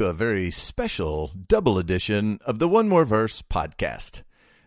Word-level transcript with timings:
to 0.00 0.06
a 0.06 0.14
very 0.14 0.50
special 0.50 1.30
double 1.46 1.76
edition 1.76 2.40
of 2.46 2.58
the 2.58 2.66
One 2.66 2.88
More 2.88 3.04
Verse 3.04 3.42
podcast. 3.42 4.22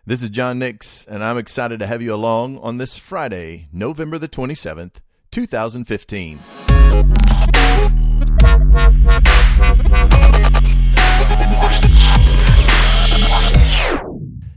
This 0.06 0.22
is 0.22 0.30
John 0.30 0.60
Nix, 0.60 1.08
and 1.08 1.24
I'm 1.24 1.40
excited 1.40 1.80
to 1.80 1.88
have 1.88 2.04
you 2.04 2.14
along 2.14 2.60
on 2.60 2.78
this 2.78 3.00
Friday, 3.00 3.68
November 3.74 4.20
the 4.20 4.28
27th, 4.28 4.98
2015. 5.32 6.38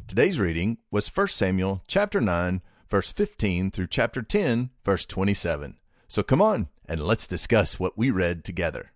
Today's 0.06 0.38
reading 0.38 0.76
was 0.90 1.08
1 1.08 1.28
Samuel 1.28 1.82
chapter 1.88 2.20
9, 2.20 2.60
verse 2.90 3.10
15 3.10 3.70
through 3.70 3.86
chapter 3.86 4.20
10, 4.20 4.68
verse 4.84 5.06
27. 5.06 5.78
So 6.06 6.22
come 6.22 6.42
on 6.42 6.68
and 6.86 7.02
let's 7.02 7.26
discuss 7.26 7.80
what 7.80 7.96
we 7.96 8.10
read 8.10 8.44
together. 8.44 8.92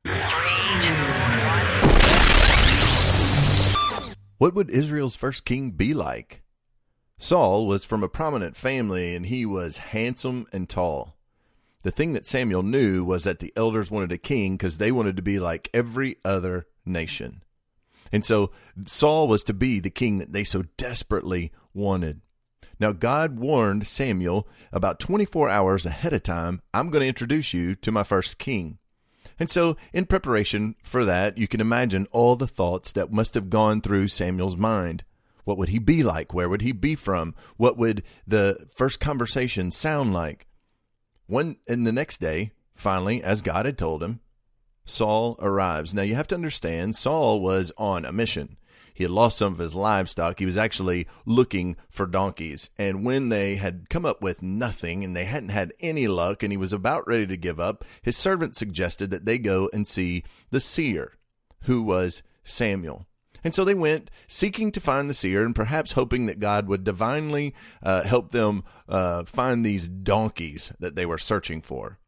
What 4.41 4.55
would 4.55 4.71
Israel's 4.71 5.17
first 5.17 5.45
king 5.45 5.73
be 5.73 5.93
like? 5.93 6.41
Saul 7.19 7.67
was 7.67 7.85
from 7.85 8.03
a 8.03 8.09
prominent 8.09 8.57
family 8.57 9.15
and 9.15 9.27
he 9.27 9.45
was 9.45 9.93
handsome 9.93 10.47
and 10.51 10.67
tall. 10.67 11.19
The 11.83 11.91
thing 11.91 12.15
that 12.15 12.25
Samuel 12.25 12.63
knew 12.63 13.05
was 13.05 13.25
that 13.25 13.41
the 13.41 13.53
elders 13.55 13.91
wanted 13.91 14.13
a 14.13 14.17
king 14.17 14.57
because 14.57 14.79
they 14.79 14.91
wanted 14.91 15.17
to 15.17 15.23
be 15.23 15.39
like 15.39 15.69
every 15.75 16.17
other 16.25 16.67
nation. 16.87 17.43
And 18.11 18.25
so 18.25 18.51
Saul 18.87 19.29
was 19.29 19.45
to 19.45 19.53
be 19.53 19.79
the 19.79 19.91
king 19.91 20.17
that 20.21 20.33
they 20.33 20.45
so 20.45 20.65
desperately 20.79 21.53
wanted. 21.75 22.23
Now, 22.79 22.93
God 22.93 23.39
warned 23.39 23.87
Samuel 23.87 24.49
about 24.73 25.01
24 25.01 25.51
hours 25.51 25.85
ahead 25.85 26.15
of 26.15 26.23
time, 26.23 26.63
I'm 26.73 26.89
going 26.89 27.03
to 27.03 27.09
introduce 27.09 27.53
you 27.53 27.75
to 27.75 27.93
my 27.93 28.05
first 28.05 28.39
king. 28.39 28.79
And 29.41 29.49
so, 29.49 29.79
in 29.95 30.05
preparation 30.05 30.77
for 30.83 31.07
that, 31.07 31.39
you 31.39 31.49
can 31.49 31.63
imagine 31.63 32.07
all 32.13 32.37
the 32.37 32.47
thoughts 32.47 32.93
that 32.93 33.11
must 33.11 33.33
have 33.33 33.49
gone 33.49 33.81
through 33.81 34.09
Samuel's 34.09 34.57
mind. 34.57 35.03
What 35.45 35.57
would 35.57 35.71
he 35.71 35.79
be 35.79 36.03
like? 36.03 36.35
Where 36.35 36.49
would 36.49 36.61
he 36.61 36.73
be 36.73 36.95
from? 36.95 37.35
What 37.57 37.79
would 37.79 38.03
the 38.27 38.69
first 38.77 39.01
conversation 39.01 39.71
sound 39.71 40.13
like? 40.13 40.47
One 41.27 41.57
and 41.67 41.87
the 41.87 41.93
next 41.93 42.19
day, 42.19 42.53
finally, 42.75 43.23
as 43.23 43.41
God 43.41 43.65
had 43.65 43.79
told 43.79 44.03
him, 44.03 44.21
Saul 44.85 45.37
arrives. 45.41 45.95
Now 45.95 46.03
you 46.03 46.17
have 46.17 46.29
to 46.29 46.35
understand, 46.35 46.95
Saul 46.97 47.41
was 47.41 47.73
on 47.79 48.05
a 48.05 48.13
mission. 48.13 48.59
He 49.01 49.05
had 49.05 49.13
lost 49.13 49.39
some 49.39 49.55
of 49.55 49.59
his 49.59 49.75
livestock. 49.75 50.41
He 50.41 50.45
was 50.45 50.59
actually 50.59 51.07
looking 51.25 51.79
for 51.89 52.07
donkeys. 52.07 52.69
And 52.77 53.03
when 53.03 53.31
they 53.31 53.57
had 53.57 53.89
come 53.89 54.05
up 54.05 54.21
with 54.21 54.43
nothing 54.43 55.03
and 55.03 55.17
they 55.17 55.25
hadn't 55.25 55.49
had 55.49 55.73
any 55.81 56.07
luck 56.07 56.43
and 56.43 56.53
he 56.53 56.59
was 56.59 56.75
about 56.75 57.09
ready 57.09 57.27
to 57.29 57.39
give 57.39 57.59
up, 57.59 57.83
his 58.03 58.19
servant 58.19 58.57
suggested 58.57 59.09
that 59.09 59.25
they 59.25 59.39
go 59.39 59.71
and 59.73 59.89
see 59.89 60.23
the 60.51 60.61
seer, 60.61 61.15
who 61.63 61.81
was 61.81 62.23
Samuel. 62.45 63.07
And 63.43 63.55
so 63.55 63.65
they 63.65 63.73
went 63.73 64.11
seeking 64.27 64.71
to 64.73 64.81
find 64.81 65.09
the 65.09 65.15
seer 65.15 65.47
and 65.47 65.57
perhaps 65.57 65.93
hoping 65.93 66.27
that 66.27 66.39
God 66.39 66.69
would 66.69 66.85
divinely 66.85 67.55
uh, 67.83 68.03
help 68.03 68.33
them 68.33 68.65
uh, 68.87 69.25
find 69.25 69.65
these 69.65 69.89
donkeys 69.89 70.75
that 70.79 70.95
they 70.95 71.07
were 71.07 71.17
searching 71.17 71.63
for. 71.63 71.99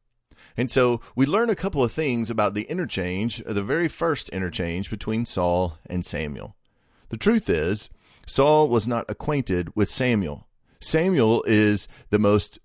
And 0.58 0.70
so 0.70 1.00
we 1.16 1.24
learn 1.24 1.48
a 1.48 1.54
couple 1.54 1.82
of 1.82 1.90
things 1.90 2.28
about 2.28 2.52
the 2.52 2.64
interchange, 2.64 3.42
the 3.46 3.62
very 3.62 3.88
first 3.88 4.28
interchange 4.28 4.90
between 4.90 5.24
Saul 5.24 5.78
and 5.86 6.04
Samuel. 6.04 6.54
The 7.12 7.18
truth 7.18 7.50
is, 7.50 7.90
Saul 8.26 8.70
was 8.70 8.88
not 8.88 9.04
acquainted 9.06 9.76
with 9.76 9.90
Samuel. 9.90 10.48
Samuel 10.80 11.44
is 11.46 11.86
the 12.08 12.18
most 12.18 12.58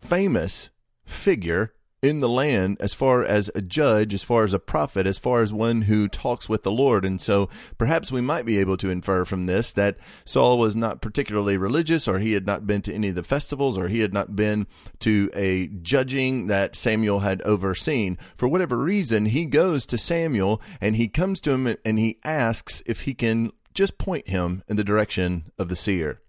famous 0.00 0.70
figure 1.04 1.72
in 2.02 2.18
the 2.18 2.28
land 2.28 2.76
as 2.80 2.92
far 2.92 3.24
as 3.24 3.48
a 3.54 3.62
judge, 3.62 4.12
as 4.12 4.24
far 4.24 4.42
as 4.42 4.52
a 4.52 4.58
prophet, 4.58 5.06
as 5.06 5.18
far 5.18 5.40
as 5.40 5.52
one 5.52 5.82
who 5.82 6.08
talks 6.08 6.48
with 6.48 6.64
the 6.64 6.72
Lord. 6.72 7.04
And 7.04 7.20
so 7.20 7.48
perhaps 7.78 8.10
we 8.10 8.20
might 8.20 8.44
be 8.44 8.58
able 8.58 8.76
to 8.78 8.90
infer 8.90 9.24
from 9.24 9.46
this 9.46 9.72
that 9.74 9.96
Saul 10.24 10.58
was 10.58 10.74
not 10.74 11.00
particularly 11.00 11.56
religious, 11.56 12.08
or 12.08 12.18
he 12.18 12.32
had 12.32 12.44
not 12.44 12.66
been 12.66 12.82
to 12.82 12.94
any 12.94 13.08
of 13.08 13.14
the 13.14 13.22
festivals, 13.22 13.78
or 13.78 13.86
he 13.86 14.00
had 14.00 14.12
not 14.12 14.34
been 14.34 14.66
to 14.98 15.30
a 15.32 15.68
judging 15.68 16.48
that 16.48 16.74
Samuel 16.74 17.20
had 17.20 17.40
overseen. 17.42 18.18
For 18.36 18.48
whatever 18.48 18.76
reason, 18.78 19.26
he 19.26 19.46
goes 19.46 19.86
to 19.86 19.96
Samuel 19.96 20.60
and 20.80 20.96
he 20.96 21.06
comes 21.06 21.40
to 21.42 21.52
him 21.52 21.76
and 21.84 21.98
he 22.00 22.18
asks 22.24 22.82
if 22.84 23.02
he 23.02 23.14
can 23.14 23.52
just 23.74 23.96
point 23.96 24.28
him 24.28 24.64
in 24.68 24.76
the 24.76 24.84
direction 24.84 25.52
of 25.56 25.68
the 25.68 25.76
seer. 25.76 26.20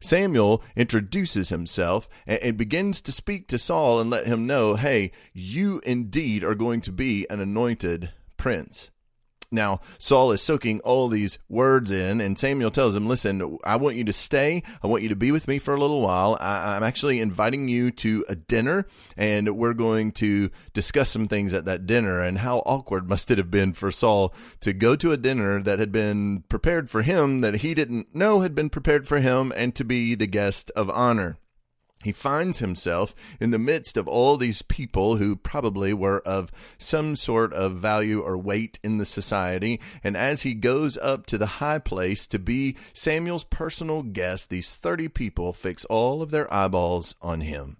Samuel 0.00 0.62
introduces 0.76 1.48
himself 1.48 2.08
and, 2.26 2.38
and, 2.40 2.56
begins 2.56 3.00
to 3.02 3.12
speak 3.12 3.48
to 3.48 3.58
Saul 3.58 4.00
and 4.00 4.10
let 4.10 4.26
him 4.26 4.46
know, 4.46 4.76
hey, 4.76 5.12
you 5.32 5.80
indeed 5.84 6.44
are 6.44 6.54
going 6.54 6.80
to 6.82 6.92
be 6.92 7.26
an 7.30 7.40
anointed 7.40 8.10
prince. 8.36 8.90
Now, 9.52 9.80
Saul 9.98 10.30
is 10.30 10.40
soaking 10.40 10.80
all 10.80 11.08
these 11.08 11.38
words 11.48 11.90
in, 11.90 12.20
and 12.20 12.38
Samuel 12.38 12.70
tells 12.70 12.94
him, 12.94 13.08
Listen, 13.08 13.58
I 13.64 13.76
want 13.76 13.96
you 13.96 14.04
to 14.04 14.12
stay. 14.12 14.62
I 14.80 14.86
want 14.86 15.02
you 15.02 15.08
to 15.08 15.16
be 15.16 15.32
with 15.32 15.48
me 15.48 15.58
for 15.58 15.74
a 15.74 15.80
little 15.80 16.00
while. 16.00 16.36
I, 16.40 16.76
am 16.76 16.84
actually 16.84 17.20
inviting 17.20 17.66
you 17.66 17.90
to 17.90 18.24
a 18.28 18.36
dinner, 18.36 18.86
and 19.16 19.56
we're 19.56 19.74
going 19.74 20.12
to 20.12 20.50
discuss 20.72 21.10
some 21.10 21.26
things 21.26 21.52
at 21.52 21.64
that 21.64 21.84
dinner. 21.84 22.20
And 22.20 22.38
how 22.38 22.58
awkward 22.58 23.08
must 23.08 23.30
it 23.32 23.38
have 23.38 23.50
been 23.50 23.72
for 23.72 23.90
Saul 23.90 24.32
to 24.60 24.72
go 24.72 24.94
to 24.94 25.10
a 25.10 25.16
dinner 25.16 25.60
that 25.62 25.80
had 25.80 25.90
been 25.90 26.44
prepared 26.48 26.88
for 26.88 27.02
him, 27.02 27.40
that 27.40 27.56
he 27.56 27.74
didn't 27.74 28.14
know 28.14 28.40
had 28.40 28.54
been 28.54 28.70
prepared 28.70 29.08
for 29.08 29.18
him, 29.18 29.52
and 29.56 29.74
to 29.74 29.84
be 29.84 30.14
the 30.14 30.28
guest 30.28 30.70
of 30.76 30.88
honor 30.90 31.38
he 32.02 32.12
finds 32.12 32.60
himself 32.60 33.14
in 33.40 33.50
the 33.50 33.58
midst 33.58 33.96
of 33.96 34.08
all 34.08 34.36
these 34.36 34.62
people 34.62 35.16
who 35.16 35.36
probably 35.36 35.92
were 35.92 36.20
of 36.20 36.50
some 36.78 37.14
sort 37.14 37.52
of 37.52 37.76
value 37.76 38.20
or 38.20 38.38
weight 38.38 38.78
in 38.82 38.98
the 38.98 39.04
society. 39.04 39.80
And 40.02 40.16
as 40.16 40.42
he 40.42 40.54
goes 40.54 40.96
up 40.96 41.26
to 41.26 41.36
the 41.36 41.46
high 41.46 41.78
place 41.78 42.26
to 42.28 42.38
be 42.38 42.76
Samuel's 42.94 43.44
personal 43.44 44.02
guest, 44.02 44.48
these 44.48 44.76
30 44.76 45.08
people 45.08 45.52
fix 45.52 45.84
all 45.86 46.22
of 46.22 46.30
their 46.30 46.52
eyeballs 46.52 47.14
on 47.20 47.42
him. 47.42 47.76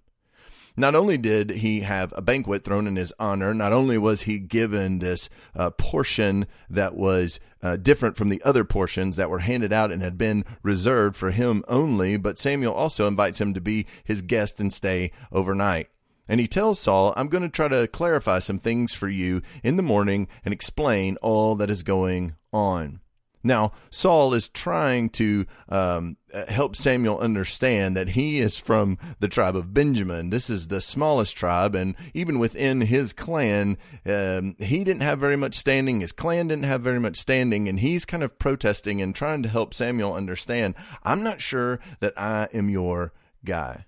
Not 0.77 0.95
only 0.95 1.17
did 1.17 1.49
he 1.49 1.81
have 1.81 2.13
a 2.15 2.21
banquet 2.21 2.63
thrown 2.63 2.87
in 2.87 2.95
his 2.95 3.13
honor, 3.19 3.53
not 3.53 3.73
only 3.73 3.97
was 3.97 4.21
he 4.21 4.39
given 4.39 4.99
this 4.99 5.29
uh, 5.55 5.69
portion 5.71 6.47
that 6.69 6.95
was 6.95 7.39
uh, 7.61 7.75
different 7.75 8.17
from 8.17 8.29
the 8.29 8.41
other 8.43 8.63
portions 8.63 9.15
that 9.17 9.29
were 9.29 9.39
handed 9.39 9.73
out 9.73 9.91
and 9.91 10.01
had 10.01 10.17
been 10.17 10.45
reserved 10.63 11.15
for 11.15 11.31
him 11.31 11.63
only, 11.67 12.17
but 12.17 12.39
Samuel 12.39 12.73
also 12.73 13.07
invites 13.07 13.41
him 13.41 13.53
to 13.53 13.61
be 13.61 13.85
his 14.03 14.21
guest 14.21 14.59
and 14.59 14.73
stay 14.73 15.11
overnight. 15.31 15.89
And 16.27 16.39
he 16.39 16.47
tells 16.47 16.79
Saul, 16.79 17.13
I'm 17.17 17.27
going 17.27 17.43
to 17.43 17.49
try 17.49 17.67
to 17.67 17.87
clarify 17.87 18.39
some 18.39 18.57
things 18.57 18.93
for 18.93 19.09
you 19.09 19.41
in 19.63 19.75
the 19.75 19.83
morning 19.83 20.29
and 20.45 20.53
explain 20.53 21.17
all 21.17 21.55
that 21.55 21.69
is 21.69 21.83
going 21.83 22.35
on. 22.53 23.00
Now, 23.43 23.71
Saul 23.89 24.33
is 24.33 24.47
trying 24.47 25.09
to 25.09 25.45
um, 25.69 26.17
help 26.47 26.75
Samuel 26.75 27.19
understand 27.19 27.95
that 27.95 28.09
he 28.09 28.39
is 28.39 28.57
from 28.57 28.97
the 29.19 29.27
tribe 29.27 29.55
of 29.55 29.73
Benjamin. 29.73 30.29
This 30.29 30.49
is 30.49 30.67
the 30.67 30.81
smallest 30.81 31.35
tribe, 31.35 31.75
and 31.75 31.95
even 32.13 32.39
within 32.39 32.81
his 32.81 33.13
clan, 33.13 33.77
um, 34.05 34.55
he 34.59 34.83
didn't 34.83 35.01
have 35.01 35.19
very 35.19 35.35
much 35.37 35.55
standing. 35.55 36.01
His 36.01 36.11
clan 36.11 36.47
didn't 36.47 36.65
have 36.65 36.81
very 36.81 36.99
much 36.99 37.17
standing, 37.17 37.67
and 37.67 37.79
he's 37.79 38.05
kind 38.05 38.23
of 38.23 38.37
protesting 38.37 39.01
and 39.01 39.15
trying 39.15 39.43
to 39.43 39.49
help 39.49 39.73
Samuel 39.73 40.13
understand 40.13 40.75
I'm 41.03 41.23
not 41.23 41.41
sure 41.41 41.79
that 41.99 42.13
I 42.17 42.47
am 42.53 42.69
your 42.69 43.13
guy. 43.43 43.85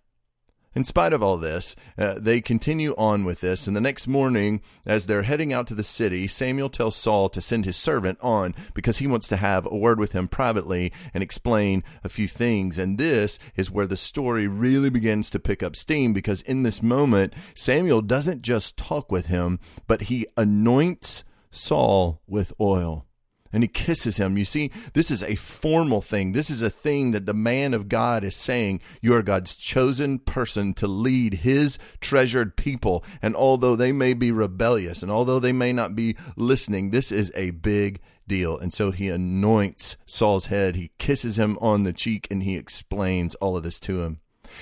In 0.76 0.84
spite 0.84 1.14
of 1.14 1.22
all 1.22 1.38
this, 1.38 1.76
uh, 1.98 2.16
they 2.18 2.42
continue 2.42 2.96
on 2.98 3.26
with 3.26 3.42
this, 3.42 3.68
and 3.68 3.76
the 3.76 3.82
next 3.82 4.08
morning, 4.08 4.60
as 4.88 5.06
they're 5.06 5.22
heading 5.22 5.54
out 5.54 5.68
to 5.68 5.76
the 5.76 5.84
city, 5.84 6.28
Samuel 6.28 6.70
tells 6.70 6.96
Saul 6.96 7.30
to 7.30 7.42
send 7.42 7.66
his 7.66 7.78
servant 7.78 8.18
on 8.22 8.56
because 8.74 8.98
he 8.98 9.06
wants 9.06 9.28
to 9.28 9.38
have 9.38 9.68
a 9.68 9.76
word 9.76 10.00
with 10.00 10.14
him 10.14 10.28
privately 10.28 10.92
and 11.14 11.22
explain 11.22 11.84
a 12.04 12.10
few 12.10 12.28
things. 12.28 12.80
And 12.80 12.98
this 12.98 13.38
is 13.56 13.70
where 13.70 13.86
the 13.86 13.96
story 13.96 14.48
really 14.48 14.90
begins 14.90 15.30
to 15.32 15.40
pick 15.40 15.62
up 15.62 15.76
steam 15.76 16.12
because 16.12 16.42
in 16.42 16.64
this 16.64 16.82
moment, 16.82 17.34
Samuel 17.54 18.02
doesn't 18.02 18.42
just 18.42 18.76
talk 18.76 19.12
with 19.12 19.28
him, 19.28 19.60
but 19.86 20.04
he 20.04 20.26
anoints 20.38 21.24
Saul 21.52 22.20
with 22.28 22.52
oil 22.60 23.06
and 23.54 23.64
he 23.64 23.68
kisses 23.68 24.18
him. 24.18 24.38
You 24.38 24.46
see, 24.46 24.72
this 24.94 25.12
is 25.12 25.24
a 25.24 25.36
formal 25.36 26.02
thing. 26.02 26.34
This 26.34 26.50
is 26.50 26.62
a 26.62 26.70
thing 26.70 27.12
that 27.12 27.28
the 27.28 27.34
man 27.34 27.74
of 27.74 27.88
God 27.88 28.24
is 28.24 28.36
saying, 28.36 28.82
You 29.02 29.14
are 29.14 29.22
God's 29.22 29.56
chosen 29.56 30.20
person 30.20 30.74
to 30.74 30.88
lead 30.88 31.36
his 31.36 31.78
treasured 32.02 32.58
people. 32.58 33.06
And 33.22 33.36
although 33.36 33.76
they 33.76 33.92
may 33.92 34.14
be 34.14 34.32
rebellious 34.32 35.04
and 35.04 35.12
although 35.12 35.40
they 35.40 35.54
may 35.54 35.72
not 35.72 35.96
be 35.96 36.18
listening, 36.36 36.90
this 36.90 37.12
is 37.12 37.32
a 37.36 37.52
big 37.52 38.02
deal. 38.28 38.58
And 38.58 38.74
so 38.74 38.92
he 38.92 39.10
anoints 39.10 39.98
Saul's 40.06 40.48
head, 40.48 40.76
he 40.76 40.92
kisses 40.98 41.38
him 41.38 41.58
on 41.62 41.84
the 41.84 41.94
cheek, 41.94 42.28
and 42.32 42.44
he 42.44 42.56
explains 42.56 43.36
all 43.36 43.56
of 43.56 43.64
this 43.64 43.80
to 43.82 44.02
him. 44.02 44.20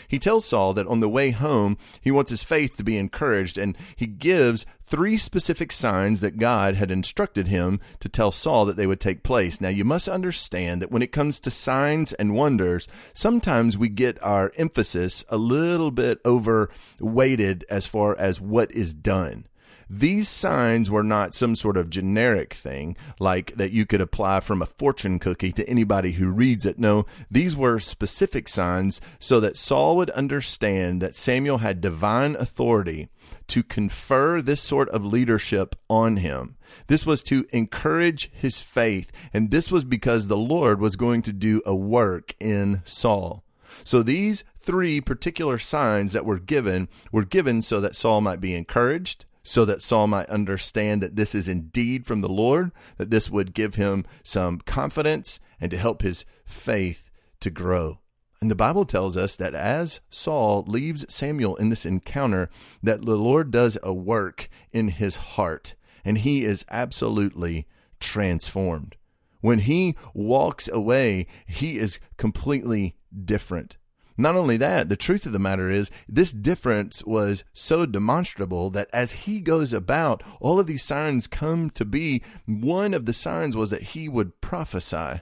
He 0.07 0.19
tells 0.19 0.45
Saul 0.45 0.73
that 0.73 0.87
on 0.87 0.99
the 0.99 1.09
way 1.09 1.31
home, 1.31 1.77
he 2.01 2.11
wants 2.11 2.31
his 2.31 2.43
faith 2.43 2.75
to 2.77 2.83
be 2.83 2.97
encouraged, 2.97 3.57
and 3.57 3.77
he 3.95 4.07
gives 4.07 4.65
three 4.85 5.17
specific 5.17 5.71
signs 5.71 6.19
that 6.19 6.37
God 6.37 6.75
had 6.75 6.91
instructed 6.91 7.47
him 7.47 7.79
to 8.01 8.09
tell 8.09 8.31
Saul 8.31 8.65
that 8.65 8.75
they 8.75 8.87
would 8.87 8.99
take 8.99 9.23
place. 9.23 9.61
Now, 9.61 9.69
you 9.69 9.85
must 9.85 10.09
understand 10.09 10.81
that 10.81 10.91
when 10.91 11.01
it 11.01 11.13
comes 11.13 11.39
to 11.39 11.51
signs 11.51 12.11
and 12.13 12.35
wonders, 12.35 12.87
sometimes 13.13 13.77
we 13.77 13.87
get 13.87 14.21
our 14.21 14.51
emphasis 14.57 15.23
a 15.29 15.37
little 15.37 15.91
bit 15.91 16.19
overweighted 16.25 17.65
as 17.69 17.87
far 17.87 18.17
as 18.17 18.41
what 18.41 18.71
is 18.71 18.93
done 18.93 19.47
these 19.93 20.29
signs 20.29 20.89
were 20.89 21.03
not 21.03 21.33
some 21.33 21.53
sort 21.53 21.75
of 21.75 21.89
generic 21.89 22.53
thing 22.53 22.95
like 23.19 23.53
that 23.55 23.73
you 23.73 23.85
could 23.85 23.99
apply 23.99 24.39
from 24.39 24.61
a 24.61 24.65
fortune 24.65 25.19
cookie 25.19 25.51
to 25.51 25.67
anybody 25.67 26.13
who 26.13 26.29
reads 26.29 26.65
it. 26.65 26.79
No, 26.79 27.05
these 27.29 27.57
were 27.57 27.77
specific 27.77 28.47
signs 28.47 29.01
so 29.19 29.41
that 29.41 29.57
Saul 29.57 29.97
would 29.97 30.09
understand 30.11 31.01
that 31.01 31.17
Samuel 31.17 31.57
had 31.57 31.81
divine 31.81 32.37
authority 32.37 33.09
to 33.47 33.63
confer 33.63 34.41
this 34.41 34.61
sort 34.61 34.87
of 34.91 35.05
leadership 35.05 35.75
on 35.89 36.17
him. 36.17 36.55
This 36.87 37.05
was 37.05 37.21
to 37.23 37.45
encourage 37.51 38.31
his 38.31 38.61
faith, 38.61 39.11
and 39.33 39.51
this 39.51 39.71
was 39.71 39.83
because 39.83 40.29
the 40.29 40.37
Lord 40.37 40.79
was 40.79 40.95
going 40.95 41.21
to 41.23 41.33
do 41.33 41.61
a 41.65 41.75
work 41.75 42.33
in 42.39 42.81
Saul. 42.85 43.43
So 43.83 44.01
these 44.03 44.45
three 44.57 45.01
particular 45.01 45.57
signs 45.57 46.13
that 46.13 46.25
were 46.25 46.39
given 46.39 46.87
were 47.11 47.25
given 47.25 47.61
so 47.61 47.81
that 47.81 47.97
Saul 47.97 48.21
might 48.21 48.39
be 48.39 48.55
encouraged, 48.55 49.25
so 49.43 49.65
that 49.65 49.81
Saul 49.81 50.07
might 50.07 50.29
understand 50.29 51.01
that 51.01 51.15
this 51.15 51.33
is 51.33 51.47
indeed 51.47 52.05
from 52.05 52.21
the 52.21 52.29
Lord, 52.29 52.71
that 52.97 53.09
this 53.09 53.29
would 53.29 53.53
give 53.53 53.75
him 53.75 54.05
some 54.23 54.59
confidence 54.59 55.39
and 55.59 55.71
to 55.71 55.77
help 55.77 56.01
his 56.01 56.25
faith 56.45 57.09
to 57.39 57.49
grow. 57.49 57.99
And 58.41 58.49
the 58.49 58.55
Bible 58.55 58.85
tells 58.85 59.17
us 59.17 59.35
that 59.35 59.53
as 59.53 60.01
Saul 60.09 60.63
leaves 60.67 61.05
Samuel 61.09 61.55
in 61.57 61.69
this 61.69 61.85
encounter, 61.85 62.49
that 62.81 63.05
the 63.05 63.15
Lord 63.15 63.51
does 63.51 63.77
a 63.83 63.93
work 63.93 64.49
in 64.71 64.89
his 64.89 65.15
heart, 65.15 65.75
and 66.03 66.17
he 66.19 66.43
is 66.43 66.65
absolutely 66.69 67.67
transformed. 67.99 68.95
When 69.41 69.59
he 69.59 69.95
walks 70.13 70.67
away, 70.67 71.27
he 71.45 71.77
is 71.77 71.99
completely 72.17 72.95
different. 73.25 73.77
Not 74.21 74.35
only 74.35 74.55
that, 74.57 74.87
the 74.87 74.95
truth 74.95 75.25
of 75.25 75.31
the 75.31 75.39
matter 75.39 75.71
is, 75.71 75.89
this 76.07 76.31
difference 76.31 77.03
was 77.03 77.43
so 77.53 77.87
demonstrable 77.87 78.69
that 78.69 78.87
as 78.93 79.11
he 79.13 79.39
goes 79.39 79.73
about, 79.73 80.21
all 80.39 80.59
of 80.59 80.67
these 80.67 80.83
signs 80.83 81.25
come 81.25 81.71
to 81.71 81.83
be. 81.83 82.21
One 82.45 82.93
of 82.93 83.07
the 83.07 83.13
signs 83.13 83.55
was 83.55 83.71
that 83.71 83.81
he 83.81 84.07
would 84.07 84.39
prophesy 84.39 85.21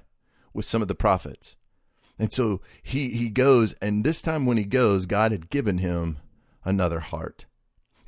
with 0.54 0.66
some 0.66 0.82
of 0.82 0.90
the 0.90 0.96
prophets. 0.96 1.56
And 2.18 2.34
so 2.34 2.60
he, 2.84 3.12
he 3.12 3.30
goes, 3.30 3.74
and 3.82 4.04
this 4.04 4.22
time 4.22 4.46
when 4.46 4.58
he 4.58 4.66
goes, 4.66 5.06
God 5.06 5.32
had 5.32 5.50
given 5.50 5.78
him 5.78 6.18
another 6.66 7.00
heart. 7.00 7.46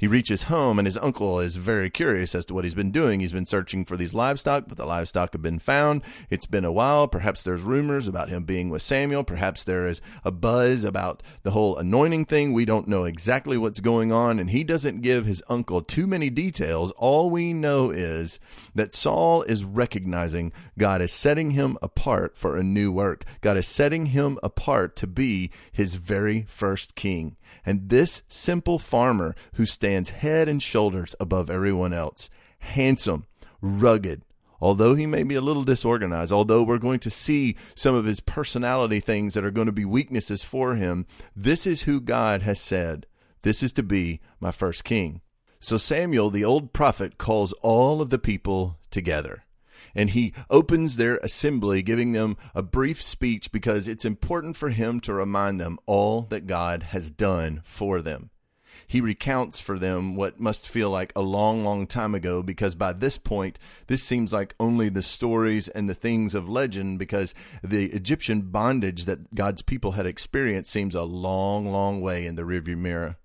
He 0.01 0.07
reaches 0.07 0.43
home, 0.43 0.79
and 0.79 0.87
his 0.87 0.97
uncle 0.97 1.39
is 1.39 1.57
very 1.57 1.91
curious 1.91 2.33
as 2.33 2.43
to 2.47 2.55
what 2.55 2.63
he's 2.63 2.73
been 2.73 2.89
doing. 2.89 3.19
He's 3.19 3.33
been 3.33 3.45
searching 3.45 3.85
for 3.85 3.95
these 3.95 4.15
livestock, 4.15 4.63
but 4.67 4.75
the 4.75 4.87
livestock 4.87 5.31
have 5.33 5.43
been 5.43 5.59
found. 5.59 6.01
It's 6.31 6.47
been 6.47 6.65
a 6.65 6.71
while. 6.71 7.07
Perhaps 7.07 7.43
there's 7.43 7.61
rumors 7.61 8.07
about 8.07 8.29
him 8.29 8.43
being 8.43 8.71
with 8.71 8.81
Samuel. 8.81 9.23
Perhaps 9.23 9.63
there 9.63 9.85
is 9.85 10.01
a 10.25 10.31
buzz 10.31 10.83
about 10.83 11.21
the 11.43 11.51
whole 11.51 11.77
anointing 11.77 12.25
thing. 12.25 12.51
We 12.51 12.65
don't 12.65 12.87
know 12.87 13.03
exactly 13.03 13.59
what's 13.59 13.79
going 13.79 14.11
on, 14.11 14.39
and 14.39 14.49
he 14.49 14.63
doesn't 14.63 15.03
give 15.03 15.27
his 15.27 15.43
uncle 15.47 15.83
too 15.83 16.07
many 16.07 16.31
details. 16.31 16.89
All 16.97 17.29
we 17.29 17.53
know 17.53 17.91
is 17.91 18.39
that 18.73 18.93
Saul 18.93 19.43
is 19.43 19.63
recognizing 19.63 20.51
God 20.79 21.03
is 21.03 21.11
setting 21.13 21.51
him 21.51 21.77
apart 21.79 22.35
for 22.35 22.57
a 22.57 22.63
new 22.63 22.91
work. 22.91 23.23
God 23.41 23.55
is 23.55 23.67
setting 23.67 24.07
him 24.07 24.39
apart 24.41 24.95
to 24.95 25.05
be 25.05 25.51
his 25.71 25.93
very 25.93 26.47
first 26.49 26.95
king. 26.95 27.37
And 27.65 27.89
this 27.89 28.23
simple 28.27 28.79
farmer 28.79 29.35
who 29.53 29.65
stands 29.65 30.09
head 30.09 30.47
and 30.47 30.61
shoulders 30.61 31.15
above 31.19 31.49
everyone 31.49 31.93
else, 31.93 32.29
handsome, 32.59 33.25
rugged, 33.61 34.23
although 34.59 34.95
he 34.95 35.05
may 35.05 35.23
be 35.23 35.35
a 35.35 35.41
little 35.41 35.63
disorganized, 35.63 36.31
although 36.31 36.63
we're 36.63 36.77
going 36.77 36.99
to 36.99 37.09
see 37.09 37.55
some 37.75 37.95
of 37.95 38.05
his 38.05 38.19
personality 38.19 38.99
things 38.99 39.33
that 39.33 39.45
are 39.45 39.51
going 39.51 39.67
to 39.67 39.71
be 39.71 39.85
weaknesses 39.85 40.43
for 40.43 40.75
him, 40.75 41.05
this 41.35 41.65
is 41.67 41.83
who 41.83 41.99
God 41.99 42.41
has 42.43 42.59
said, 42.59 43.05
This 43.41 43.63
is 43.63 43.73
to 43.73 43.83
be 43.83 44.19
my 44.39 44.51
first 44.51 44.83
king. 44.83 45.21
So 45.59 45.77
Samuel, 45.77 46.29
the 46.29 46.45
old 46.45 46.73
prophet, 46.73 47.17
calls 47.17 47.53
all 47.61 48.01
of 48.01 48.09
the 48.09 48.19
people 48.19 48.77
together 48.89 49.43
and 49.95 50.11
he 50.11 50.33
opens 50.49 50.95
their 50.95 51.17
assembly, 51.17 51.81
giving 51.81 52.11
them 52.11 52.37
a 52.55 52.63
brief 52.63 53.01
speech 53.01 53.51
because 53.51 53.87
it's 53.87 54.05
important 54.05 54.57
for 54.57 54.69
him 54.69 54.99
to 55.01 55.13
remind 55.13 55.59
them 55.59 55.79
all 55.85 56.21
that 56.23 56.47
God 56.47 56.83
has 56.83 57.11
done 57.11 57.61
for 57.63 58.01
them. 58.01 58.29
He 58.91 58.99
recounts 58.99 59.61
for 59.61 59.79
them 59.79 60.17
what 60.17 60.41
must 60.41 60.67
feel 60.67 60.89
like 60.89 61.13
a 61.15 61.21
long, 61.21 61.63
long 61.63 61.87
time 61.87 62.13
ago 62.13 62.43
because 62.43 62.75
by 62.75 62.91
this 62.91 63.17
point, 63.17 63.57
this 63.87 64.03
seems 64.03 64.33
like 64.33 64.53
only 64.59 64.89
the 64.89 65.01
stories 65.01 65.69
and 65.69 65.89
the 65.89 65.95
things 65.95 66.35
of 66.35 66.49
legend 66.49 66.99
because 66.99 67.33
the 67.63 67.85
Egyptian 67.93 68.41
bondage 68.41 69.05
that 69.05 69.33
God's 69.33 69.61
people 69.61 69.93
had 69.93 70.05
experienced 70.05 70.71
seems 70.71 70.93
a 70.93 71.03
long, 71.03 71.71
long 71.71 72.01
way 72.01 72.25
in 72.25 72.35
the 72.35 72.41
rearview 72.41 72.77
mirror. 72.77 73.15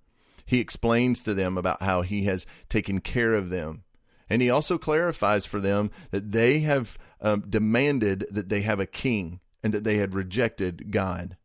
He 0.44 0.60
explains 0.60 1.24
to 1.24 1.34
them 1.34 1.58
about 1.58 1.82
how 1.82 2.02
he 2.02 2.26
has 2.26 2.46
taken 2.68 3.00
care 3.00 3.34
of 3.34 3.50
them 3.50 3.82
and 4.28 4.42
he 4.42 4.50
also 4.50 4.78
clarifies 4.78 5.46
for 5.46 5.60
them 5.60 5.90
that 6.10 6.32
they 6.32 6.60
have 6.60 6.98
um, 7.20 7.44
demanded 7.48 8.26
that 8.30 8.48
they 8.48 8.62
have 8.62 8.80
a 8.80 8.86
king 8.86 9.40
and 9.62 9.72
that 9.72 9.84
they 9.84 9.98
had 9.98 10.14
rejected 10.14 10.90
God. 10.90 11.36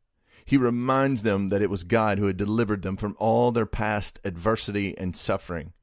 He 0.46 0.58
reminds 0.58 1.24
them 1.24 1.50
that 1.50 1.62
it 1.62 1.70
was 1.70 1.84
God 1.84 2.18
who 2.18 2.28
had 2.28 2.38
delivered 2.38 2.82
them 2.82 2.98
from 2.98 3.16
all 3.20 3.52
their 3.52 3.66
past 3.66 4.20
adversity 4.24 4.98
and 4.98 5.16
suffering. 5.16 5.74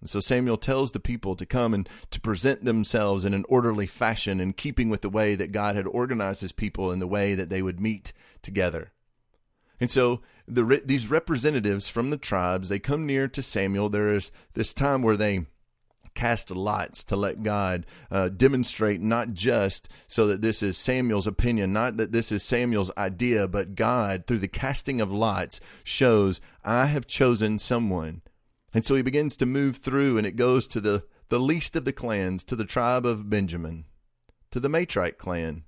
And 0.00 0.10
so 0.10 0.20
Samuel 0.20 0.58
tells 0.58 0.92
the 0.92 1.00
people 1.00 1.34
to 1.36 1.46
come 1.46 1.72
and 1.72 1.88
to 2.10 2.20
present 2.20 2.64
themselves 2.64 3.24
in 3.24 3.32
an 3.32 3.46
orderly 3.48 3.86
fashion 3.86 4.40
in 4.40 4.52
keeping 4.52 4.90
with 4.90 5.00
the 5.00 5.08
way 5.08 5.34
that 5.34 5.52
God 5.52 5.76
had 5.76 5.86
organized 5.86 6.42
his 6.42 6.52
people 6.52 6.92
in 6.92 6.98
the 6.98 7.06
way 7.06 7.34
that 7.34 7.48
they 7.48 7.62
would 7.62 7.80
meet 7.80 8.12
together. 8.42 8.92
And 9.80 9.90
so 9.90 10.20
the, 10.46 10.82
these 10.84 11.08
representatives 11.08 11.88
from 11.88 12.10
the 12.10 12.18
tribes, 12.18 12.68
they 12.68 12.78
come 12.78 13.06
near 13.06 13.28
to 13.28 13.42
Samuel. 13.42 13.88
There 13.88 14.14
is 14.14 14.30
this 14.52 14.74
time 14.74 15.02
where 15.02 15.16
they 15.16 15.46
cast 16.14 16.50
lots 16.50 17.04
to 17.04 17.16
let 17.16 17.42
God 17.42 17.86
uh, 18.10 18.28
demonstrate 18.28 19.00
not 19.00 19.32
just 19.32 19.88
so 20.06 20.26
that 20.26 20.42
this 20.42 20.62
is 20.62 20.78
Samuel's 20.78 21.26
opinion, 21.26 21.72
not 21.72 21.96
that 21.96 22.12
this 22.12 22.30
is 22.32 22.42
Samuel's 22.42 22.90
idea, 22.96 23.48
but 23.48 23.74
God, 23.74 24.26
through 24.26 24.38
the 24.38 24.48
casting 24.48 25.00
of 25.00 25.12
lots, 25.12 25.60
shows, 25.82 26.40
I 26.64 26.86
have 26.86 27.06
chosen 27.06 27.58
someone. 27.58 28.22
And 28.72 28.84
so 28.84 28.94
he 28.94 29.02
begins 29.02 29.36
to 29.36 29.46
move 29.46 29.76
through, 29.76 30.18
and 30.18 30.26
it 30.26 30.36
goes 30.36 30.66
to 30.68 30.80
the, 30.80 31.04
the 31.28 31.38
least 31.38 31.76
of 31.76 31.84
the 31.84 31.92
clans, 31.92 32.44
to 32.44 32.56
the 32.56 32.64
tribe 32.64 33.06
of 33.06 33.30
Benjamin, 33.30 33.84
to 34.50 34.60
the 34.60 34.68
Matrite 34.68 35.18
clan, 35.18 35.64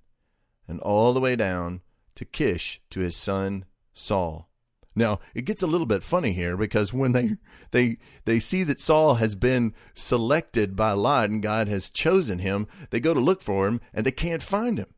and 0.66 0.80
all 0.80 1.12
the 1.12 1.20
way 1.20 1.36
down 1.36 1.82
to 2.16 2.24
Kish, 2.24 2.80
to 2.90 3.00
his 3.00 3.16
son 3.16 3.64
Saul. 3.94 4.48
Now 4.96 5.20
it 5.34 5.44
gets 5.44 5.62
a 5.62 5.66
little 5.66 5.86
bit 5.86 6.02
funny 6.02 6.32
here 6.32 6.56
because 6.56 6.92
when 6.92 7.12
they 7.12 7.36
they 7.70 7.98
they 8.24 8.40
see 8.40 8.62
that 8.64 8.80
Saul 8.80 9.16
has 9.16 9.34
been 9.34 9.74
selected 9.94 10.74
by 10.74 10.92
Lot 10.92 11.28
and 11.28 11.42
God 11.42 11.68
has 11.68 11.90
chosen 11.90 12.38
him, 12.38 12.66
they 12.90 12.98
go 12.98 13.12
to 13.12 13.20
look 13.20 13.42
for 13.42 13.68
him 13.68 13.80
and 13.92 14.06
they 14.06 14.10
can't 14.10 14.42
find 14.42 14.78
him. 14.78 14.88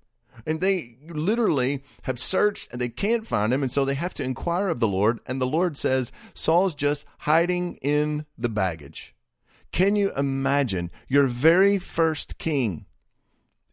And 0.46 0.60
they 0.60 0.98
literally 1.08 1.82
have 2.02 2.20
searched 2.20 2.68
and 2.70 2.80
they 2.80 2.88
can't 2.88 3.26
find 3.26 3.52
him, 3.52 3.64
and 3.64 3.72
so 3.72 3.84
they 3.84 3.94
have 3.94 4.14
to 4.14 4.22
inquire 4.22 4.68
of 4.68 4.78
the 4.78 4.86
Lord. 4.86 5.18
And 5.26 5.40
the 5.40 5.46
Lord 5.46 5.76
says, 5.76 6.12
Saul's 6.32 6.76
just 6.76 7.04
hiding 7.18 7.74
in 7.82 8.24
the 8.38 8.48
baggage. 8.48 9.16
Can 9.72 9.96
you 9.96 10.12
imagine 10.16 10.92
your 11.08 11.26
very 11.26 11.76
first 11.78 12.38
king 12.38 12.86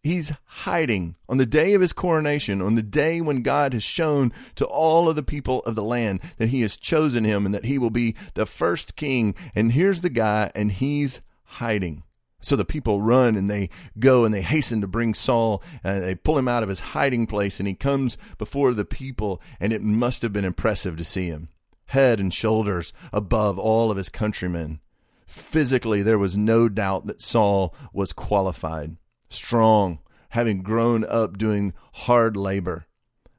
He's 0.05 0.33
hiding 0.45 1.15
on 1.27 1.37
the 1.37 1.47
day 1.47 1.73
of 1.73 1.81
his 1.81 1.91
coronation, 1.91 2.61
on 2.61 2.75
the 2.75 2.83
day 2.83 3.21
when 3.21 3.41
God 3.41 3.73
has 3.73 3.81
shown 3.81 4.31
to 4.53 4.63
all 4.63 5.09
of 5.09 5.15
the 5.15 5.23
people 5.23 5.61
of 5.61 5.73
the 5.73 5.81
land 5.81 6.19
that 6.37 6.49
he 6.49 6.61
has 6.61 6.77
chosen 6.77 7.23
him 7.23 7.43
and 7.43 7.55
that 7.55 7.65
he 7.65 7.79
will 7.79 7.89
be 7.89 8.13
the 8.35 8.45
first 8.45 8.95
king. 8.95 9.33
And 9.55 9.71
here's 9.71 10.01
the 10.01 10.11
guy, 10.11 10.51
and 10.53 10.71
he's 10.71 11.21
hiding. 11.45 12.03
So 12.39 12.55
the 12.55 12.63
people 12.63 13.01
run 13.01 13.35
and 13.35 13.49
they 13.49 13.71
go 13.97 14.25
and 14.25 14.31
they 14.31 14.43
hasten 14.43 14.79
to 14.81 14.87
bring 14.87 15.15
Saul 15.15 15.63
and 15.83 16.03
they 16.03 16.13
pull 16.13 16.37
him 16.37 16.47
out 16.47 16.61
of 16.61 16.69
his 16.69 16.81
hiding 16.81 17.25
place 17.25 17.57
and 17.57 17.67
he 17.67 17.73
comes 17.73 18.15
before 18.37 18.75
the 18.75 18.85
people 18.85 19.41
and 19.59 19.73
it 19.73 19.81
must 19.81 20.21
have 20.21 20.31
been 20.31 20.45
impressive 20.45 20.97
to 20.97 21.03
see 21.03 21.25
him. 21.29 21.49
Head 21.87 22.19
and 22.19 22.31
shoulders 22.31 22.93
above 23.11 23.57
all 23.57 23.89
of 23.89 23.97
his 23.97 24.09
countrymen. 24.09 24.81
Physically, 25.25 26.03
there 26.03 26.19
was 26.19 26.37
no 26.37 26.69
doubt 26.69 27.07
that 27.07 27.21
Saul 27.21 27.73
was 27.91 28.13
qualified 28.13 28.97
strong, 29.35 29.99
having 30.29 30.61
grown 30.61 31.05
up 31.05 31.37
doing 31.37 31.73
hard 31.93 32.35
labor. 32.35 32.87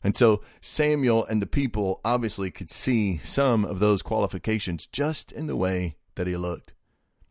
And 0.03 0.15
so 0.15 0.43
Samuel 0.61 1.25
and 1.27 1.43
the 1.43 1.47
people 1.47 2.01
obviously 2.05 2.51
could 2.51 2.71
see 2.71 3.21
some 3.25 3.65
of 3.65 3.81
those 3.81 4.03
qualifications 4.03 4.87
just 4.87 5.33
in 5.33 5.47
the 5.47 5.57
way 5.57 5.97
that 6.15 6.27
he 6.27 6.37
looked. 6.37 6.75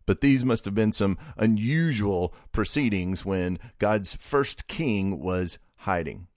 But 0.05 0.21
these 0.21 0.45
must 0.45 0.65
have 0.65 0.75
been 0.75 0.91
some 0.91 1.17
unusual 1.37 2.33
proceedings 2.51 3.25
when 3.25 3.59
God's 3.79 4.15
first 4.15 4.67
king 4.67 5.19
was 5.19 5.57
hiding. 5.77 6.27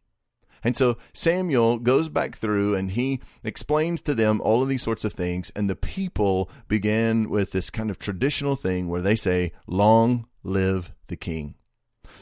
And 0.64 0.76
so 0.76 0.96
Samuel 1.12 1.78
goes 1.78 2.08
back 2.08 2.34
through 2.36 2.74
and 2.74 2.92
he 2.92 3.20
explains 3.44 4.02
to 4.02 4.14
them 4.14 4.40
all 4.40 4.62
of 4.62 4.68
these 4.68 4.82
sorts 4.82 5.04
of 5.04 5.12
things. 5.12 5.52
And 5.54 5.68
the 5.68 5.76
people 5.76 6.50
began 6.66 7.28
with 7.30 7.52
this 7.52 7.70
kind 7.70 7.90
of 7.90 7.98
traditional 7.98 8.56
thing 8.56 8.88
where 8.88 9.02
they 9.02 9.16
say, 9.16 9.52
Long 9.66 10.26
live 10.42 10.92
the 11.06 11.16
king. 11.16 11.54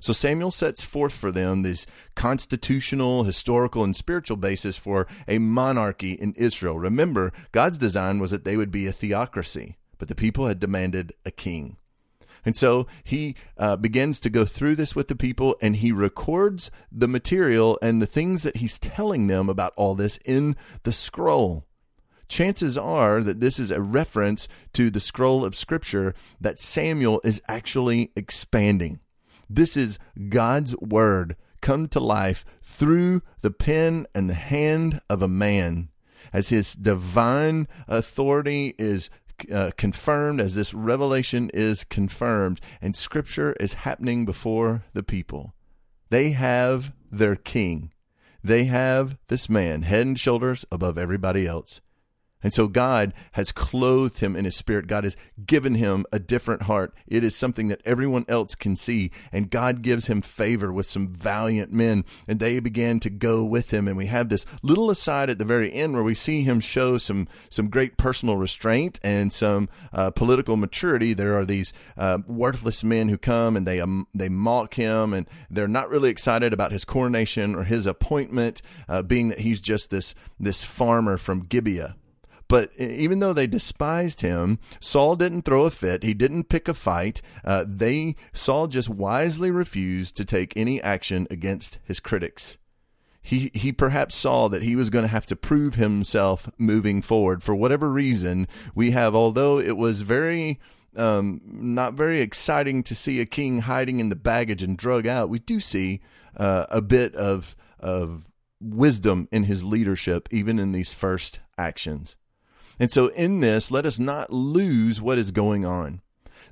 So 0.00 0.12
Samuel 0.12 0.50
sets 0.50 0.82
forth 0.82 1.14
for 1.14 1.32
them 1.32 1.62
this 1.62 1.86
constitutional, 2.14 3.24
historical, 3.24 3.84
and 3.84 3.96
spiritual 3.96 4.36
basis 4.36 4.76
for 4.76 5.06
a 5.26 5.38
monarchy 5.38 6.12
in 6.12 6.32
Israel. 6.34 6.78
Remember, 6.78 7.32
God's 7.52 7.78
design 7.78 8.18
was 8.18 8.30
that 8.30 8.44
they 8.44 8.56
would 8.56 8.70
be 8.70 8.86
a 8.86 8.92
theocracy. 8.92 9.76
but 9.98 10.08
the 10.08 10.14
people 10.14 10.46
had 10.46 10.60
demanded 10.60 11.14
a 11.24 11.30
king. 11.30 11.76
And 12.44 12.56
so 12.56 12.86
he 13.02 13.34
uh, 13.58 13.76
begins 13.76 14.20
to 14.20 14.30
go 14.30 14.44
through 14.44 14.76
this 14.76 14.94
with 14.94 15.08
the 15.08 15.16
people 15.16 15.56
and 15.60 15.76
he 15.76 15.90
records 15.90 16.70
the 16.92 17.08
material 17.08 17.76
and 17.82 18.00
the 18.00 18.06
things 18.06 18.44
that 18.44 18.58
he's 18.58 18.78
telling 18.78 19.26
them 19.26 19.48
about 19.48 19.72
all 19.76 19.94
this 19.94 20.18
in 20.18 20.54
the 20.84 20.92
scroll. 20.92 21.64
Chances 22.28 22.76
are 22.76 23.22
that 23.22 23.40
this 23.40 23.58
is 23.58 23.70
a 23.70 23.80
reference 23.80 24.48
to 24.74 24.90
the 24.90 25.00
scroll 25.00 25.44
of 25.44 25.56
scripture 25.56 26.14
that 26.40 26.60
Samuel 26.60 27.20
is 27.24 27.42
actually 27.48 28.12
expanding. 28.14 29.00
This 29.48 29.76
is 29.76 29.98
God's 30.28 30.76
word 30.78 31.36
come 31.60 31.88
to 31.88 32.00
life 32.00 32.44
through 32.62 33.22
the 33.40 33.50
pen 33.50 34.06
and 34.14 34.28
the 34.28 34.34
hand 34.34 35.00
of 35.08 35.22
a 35.22 35.28
man 35.28 35.88
as 36.32 36.48
his 36.48 36.74
divine 36.74 37.68
authority 37.88 38.74
is 38.78 39.10
uh, 39.52 39.70
confirmed, 39.76 40.40
as 40.40 40.54
this 40.54 40.72
revelation 40.72 41.50
is 41.52 41.84
confirmed, 41.84 42.60
and 42.80 42.96
scripture 42.96 43.52
is 43.60 43.74
happening 43.74 44.24
before 44.24 44.84
the 44.92 45.02
people. 45.02 45.54
They 46.10 46.30
have 46.30 46.92
their 47.10 47.36
king. 47.36 47.92
They 48.42 48.64
have 48.64 49.18
this 49.28 49.48
man 49.48 49.82
head 49.82 50.02
and 50.02 50.18
shoulders 50.18 50.64
above 50.70 50.96
everybody 50.96 51.46
else. 51.46 51.80
And 52.46 52.54
so 52.54 52.68
God 52.68 53.12
has 53.32 53.50
clothed 53.50 54.20
him 54.20 54.36
in 54.36 54.44
his 54.44 54.54
spirit. 54.54 54.86
God 54.86 55.02
has 55.02 55.16
given 55.46 55.74
him 55.74 56.06
a 56.12 56.20
different 56.20 56.62
heart. 56.62 56.94
It 57.08 57.24
is 57.24 57.34
something 57.34 57.66
that 57.66 57.82
everyone 57.84 58.24
else 58.28 58.54
can 58.54 58.76
see. 58.76 59.10
And 59.32 59.50
God 59.50 59.82
gives 59.82 60.06
him 60.06 60.20
favor 60.20 60.72
with 60.72 60.86
some 60.86 61.08
valiant 61.08 61.72
men. 61.72 62.04
And 62.28 62.38
they 62.38 62.60
began 62.60 63.00
to 63.00 63.10
go 63.10 63.44
with 63.44 63.72
him. 63.72 63.88
And 63.88 63.96
we 63.96 64.06
have 64.06 64.28
this 64.28 64.46
little 64.62 64.90
aside 64.90 65.28
at 65.28 65.38
the 65.38 65.44
very 65.44 65.72
end 65.72 65.94
where 65.94 66.04
we 66.04 66.14
see 66.14 66.44
him 66.44 66.60
show 66.60 66.98
some, 66.98 67.26
some 67.50 67.68
great 67.68 67.96
personal 67.96 68.36
restraint 68.36 69.00
and 69.02 69.32
some 69.32 69.68
uh, 69.92 70.12
political 70.12 70.56
maturity. 70.56 71.14
There 71.14 71.36
are 71.36 71.44
these 71.44 71.72
uh, 71.98 72.18
worthless 72.28 72.84
men 72.84 73.08
who 73.08 73.18
come 73.18 73.56
and 73.56 73.66
they, 73.66 73.80
um, 73.80 74.06
they 74.14 74.28
mock 74.28 74.74
him 74.74 75.12
and 75.12 75.28
they're 75.50 75.66
not 75.66 75.90
really 75.90 76.10
excited 76.10 76.52
about 76.52 76.70
his 76.70 76.84
coronation 76.84 77.56
or 77.56 77.64
his 77.64 77.86
appointment, 77.86 78.62
uh, 78.88 79.02
being 79.02 79.30
that 79.30 79.40
he's 79.40 79.60
just 79.60 79.90
this, 79.90 80.14
this 80.38 80.62
farmer 80.62 81.16
from 81.16 81.40
Gibeah. 81.40 81.96
But 82.48 82.70
even 82.78 83.18
though 83.18 83.32
they 83.32 83.46
despised 83.46 84.20
him, 84.20 84.58
Saul 84.78 85.16
didn't 85.16 85.42
throw 85.42 85.64
a 85.64 85.70
fit. 85.70 86.02
He 86.02 86.14
didn't 86.14 86.48
pick 86.48 86.68
a 86.68 86.74
fight. 86.74 87.20
Uh, 87.44 87.64
they 87.66 88.14
Saul 88.32 88.68
just 88.68 88.88
wisely 88.88 89.50
refused 89.50 90.16
to 90.16 90.24
take 90.24 90.52
any 90.56 90.80
action 90.82 91.26
against 91.30 91.78
his 91.84 91.98
critics. 91.98 92.58
He 93.20 93.50
he 93.54 93.72
perhaps 93.72 94.14
saw 94.14 94.46
that 94.48 94.62
he 94.62 94.76
was 94.76 94.90
going 94.90 95.02
to 95.02 95.10
have 95.10 95.26
to 95.26 95.34
prove 95.36 95.74
himself 95.74 96.48
moving 96.58 97.02
forward 97.02 97.42
for 97.42 97.56
whatever 97.56 97.90
reason. 97.90 98.46
We 98.74 98.92
have, 98.92 99.16
although 99.16 99.58
it 99.58 99.76
was 99.76 100.02
very 100.02 100.60
um, 100.94 101.40
not 101.44 101.94
very 101.94 102.20
exciting 102.20 102.84
to 102.84 102.94
see 102.94 103.20
a 103.20 103.26
king 103.26 103.62
hiding 103.62 103.98
in 103.98 104.08
the 104.08 104.16
baggage 104.16 104.62
and 104.62 104.78
drug 104.78 105.08
out. 105.08 105.28
We 105.28 105.40
do 105.40 105.58
see 105.58 106.00
uh, 106.36 106.66
a 106.70 106.80
bit 106.80 107.16
of 107.16 107.56
of 107.80 108.30
wisdom 108.60 109.28
in 109.32 109.44
his 109.44 109.64
leadership, 109.64 110.28
even 110.30 110.60
in 110.60 110.70
these 110.70 110.92
first 110.92 111.40
actions. 111.58 112.16
And 112.78 112.90
so, 112.90 113.08
in 113.08 113.40
this, 113.40 113.70
let 113.70 113.86
us 113.86 113.98
not 113.98 114.32
lose 114.32 115.00
what 115.00 115.18
is 115.18 115.30
going 115.30 115.64
on. 115.64 116.02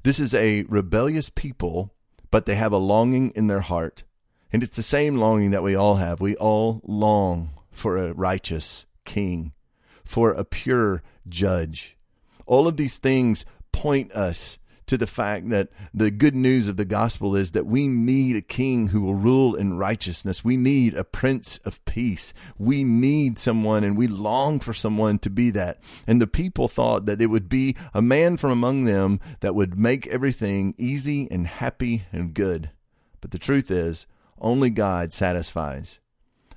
This 0.02 0.18
is 0.18 0.34
a 0.34 0.62
rebellious 0.64 1.30
people, 1.30 1.92
but 2.30 2.46
they 2.46 2.56
have 2.56 2.72
a 2.72 2.78
longing 2.78 3.30
in 3.30 3.46
their 3.46 3.60
heart. 3.60 4.04
And 4.52 4.62
it's 4.62 4.76
the 4.76 4.82
same 4.82 5.16
longing 5.16 5.50
that 5.50 5.62
we 5.62 5.74
all 5.74 5.96
have. 5.96 6.20
We 6.20 6.36
all 6.36 6.80
long 6.84 7.50
for 7.70 7.98
a 7.98 8.12
righteous 8.12 8.86
king, 9.04 9.52
for 10.04 10.30
a 10.30 10.44
pure 10.44 11.02
judge. 11.28 11.96
All 12.46 12.66
of 12.66 12.76
these 12.76 12.98
things 12.98 13.44
point 13.72 14.12
us 14.12 14.58
to 14.86 14.98
the 14.98 15.06
fact 15.06 15.48
that 15.50 15.68
the 15.92 16.10
good 16.10 16.34
news 16.34 16.68
of 16.68 16.76
the 16.76 16.84
gospel 16.84 17.34
is 17.34 17.52
that 17.52 17.66
we 17.66 17.88
need 17.88 18.36
a 18.36 18.42
king 18.42 18.88
who 18.88 19.02
will 19.02 19.14
rule 19.14 19.54
in 19.54 19.78
righteousness. 19.78 20.44
We 20.44 20.56
need 20.56 20.94
a 20.94 21.04
prince 21.04 21.58
of 21.64 21.84
peace. 21.84 22.34
We 22.58 22.84
need 22.84 23.38
someone 23.38 23.84
and 23.84 23.96
we 23.96 24.06
long 24.06 24.60
for 24.60 24.74
someone 24.74 25.18
to 25.20 25.30
be 25.30 25.50
that. 25.50 25.78
And 26.06 26.20
the 26.20 26.26
people 26.26 26.68
thought 26.68 27.06
that 27.06 27.22
it 27.22 27.26
would 27.26 27.48
be 27.48 27.76
a 27.92 28.02
man 28.02 28.36
from 28.36 28.50
among 28.50 28.84
them 28.84 29.20
that 29.40 29.54
would 29.54 29.78
make 29.78 30.06
everything 30.08 30.74
easy 30.76 31.28
and 31.30 31.46
happy 31.46 32.04
and 32.12 32.34
good. 32.34 32.70
But 33.20 33.30
the 33.30 33.38
truth 33.38 33.70
is, 33.70 34.06
only 34.38 34.70
God 34.70 35.12
satisfies. 35.12 35.98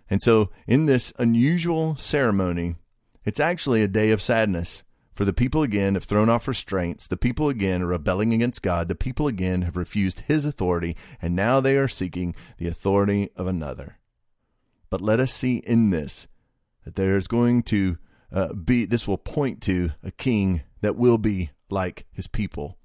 And 0.09 0.21
so, 0.21 0.49
in 0.65 0.85
this 0.85 1.13
unusual 1.17 1.95
ceremony, 1.95 2.75
it's 3.25 3.39
actually 3.39 3.83
a 3.83 3.87
day 3.87 4.11
of 4.11 4.21
sadness. 4.21 4.83
For 5.17 5.25
the 5.25 5.33
people 5.33 5.63
again 5.63 5.95
have 5.95 6.03
thrown 6.03 6.29
off 6.29 6.47
restraints. 6.47 7.07
The 7.07 7.17
people 7.17 7.49
again 7.49 7.81
are 7.81 7.87
rebelling 7.87 8.33
against 8.33 8.61
God. 8.61 8.87
The 8.87 8.93
people 8.93 9.25
again 9.25 9.63
have 9.63 9.75
refused 9.75 10.19
his 10.27 10.45
authority, 10.45 10.95
and 11.19 11.35
now 11.35 11.59
they 11.59 11.75
are 11.75 11.87
seeking 11.87 12.35
the 12.59 12.67
authority 12.67 13.31
of 13.35 13.47
another. 13.47 13.97
But 14.91 15.01
let 15.01 15.19
us 15.19 15.33
see 15.33 15.57
in 15.57 15.89
this 15.89 16.27
that 16.85 16.93
there 16.93 17.17
is 17.17 17.27
going 17.27 17.63
to 17.63 17.97
uh, 18.31 18.53
be, 18.53 18.85
this 18.85 19.07
will 19.07 19.17
point 19.17 19.59
to 19.63 19.89
a 20.03 20.11
king 20.11 20.61
that 20.81 20.95
will 20.95 21.17
be 21.17 21.49
like 21.71 22.05
his 22.11 22.27
people. 22.27 22.77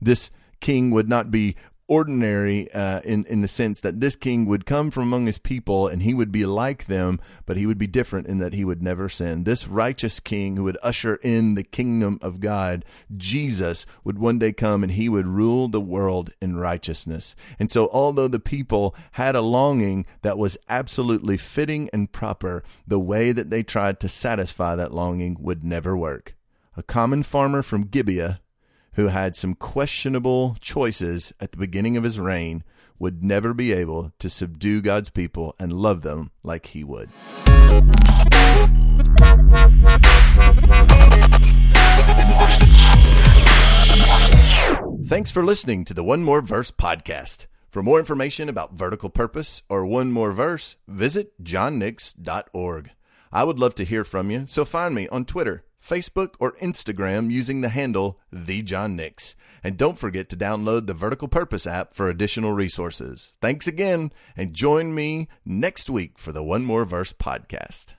This 0.00 0.30
king 0.60 0.92
would 0.92 1.08
not 1.08 1.32
be 1.32 1.56
ordinary 1.88 2.72
uh, 2.72 3.00
in 3.00 3.24
in 3.26 3.40
the 3.40 3.48
sense 3.48 3.80
that 3.80 4.00
this 4.00 4.16
king 4.16 4.46
would 4.46 4.66
come 4.66 4.90
from 4.90 5.04
among 5.04 5.26
his 5.26 5.38
people 5.38 5.86
and 5.86 6.02
he 6.02 6.14
would 6.14 6.32
be 6.32 6.44
like 6.44 6.86
them, 6.86 7.20
but 7.44 7.56
he 7.56 7.66
would 7.66 7.78
be 7.78 7.86
different 7.86 8.26
in 8.26 8.38
that 8.38 8.52
he 8.52 8.64
would 8.64 8.82
never 8.82 9.08
sin. 9.08 9.44
This 9.44 9.66
righteous 9.68 10.20
king 10.20 10.56
who 10.56 10.64
would 10.64 10.78
usher 10.82 11.16
in 11.16 11.54
the 11.54 11.62
kingdom 11.62 12.18
of 12.22 12.40
God, 12.40 12.84
Jesus, 13.16 13.86
would 14.04 14.18
one 14.18 14.38
day 14.38 14.52
come 14.52 14.82
and 14.82 14.92
he 14.92 15.08
would 15.08 15.26
rule 15.26 15.68
the 15.68 15.80
world 15.80 16.30
in 16.40 16.56
righteousness. 16.56 17.36
And 17.58 17.70
so, 17.70 17.88
although 17.92 18.28
the 18.28 18.40
people 18.40 18.94
had 19.12 19.36
a 19.36 19.40
longing 19.40 20.06
that 20.22 20.38
was 20.38 20.58
absolutely 20.68 21.36
fitting 21.36 21.88
and 21.92 22.10
proper, 22.12 22.62
the 22.86 23.00
way 23.00 23.32
that 23.32 23.50
they 23.50 23.62
tried 23.62 24.00
to 24.00 24.08
satisfy 24.08 24.74
that 24.74 24.94
longing 24.94 25.36
would 25.40 25.64
never 25.64 25.96
work. 25.96 26.34
A 26.76 26.82
common 26.82 27.22
farmer 27.22 27.62
from 27.62 27.84
Gibeah 27.84 28.40
who 28.96 29.08
had 29.08 29.36
some 29.36 29.54
questionable 29.54 30.56
choices 30.62 31.30
at 31.38 31.52
the 31.52 31.58
beginning 31.58 31.98
of 31.98 32.04
his 32.04 32.18
reign, 32.18 32.64
would 32.98 33.22
never 33.22 33.52
be 33.52 33.70
able 33.70 34.10
to 34.18 34.30
subdue 34.30 34.80
God's 34.80 35.10
people 35.10 35.54
and 35.58 35.70
love 35.70 36.00
them 36.00 36.30
like 36.42 36.66
he 36.66 36.82
would. 36.82 37.10
Thanks 45.06 45.30
for 45.30 45.44
listening 45.44 45.84
to 45.84 45.92
the 45.92 46.02
One 46.02 46.22
More 46.22 46.40
Verse 46.40 46.70
podcast. 46.70 47.48
For 47.70 47.82
more 47.82 47.98
information 47.98 48.48
about 48.48 48.72
vertical 48.72 49.10
purpose 49.10 49.62
or 49.68 49.84
one 49.84 50.10
more 50.10 50.32
verse, 50.32 50.76
visit 50.88 51.44
johnnix.org. 51.44 52.90
I 53.30 53.44
would 53.44 53.58
love 53.58 53.74
to 53.74 53.84
hear 53.84 54.04
from 54.04 54.30
you, 54.30 54.46
so 54.46 54.64
find 54.64 54.94
me 54.94 55.06
on 55.08 55.26
Twitter 55.26 55.65
Facebook, 55.86 56.34
or 56.38 56.56
Instagram 56.56 57.30
using 57.30 57.60
the 57.60 57.68
handle 57.68 58.18
The 58.32 58.62
John 58.62 58.96
Nix. 58.96 59.36
And 59.62 59.76
don't 59.76 59.98
forget 59.98 60.28
to 60.30 60.36
download 60.36 60.86
the 60.86 60.94
Vertical 60.94 61.28
Purpose 61.28 61.66
app 61.66 61.92
for 61.94 62.08
additional 62.08 62.52
resources. 62.52 63.32
Thanks 63.40 63.66
again, 63.66 64.12
and 64.36 64.54
join 64.54 64.94
me 64.94 65.28
next 65.44 65.88
week 65.90 66.18
for 66.18 66.32
the 66.32 66.42
One 66.42 66.64
More 66.64 66.84
Verse 66.84 67.12
podcast. 67.12 67.94